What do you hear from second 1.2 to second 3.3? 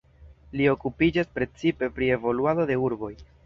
precipe pri evoluado de urboj.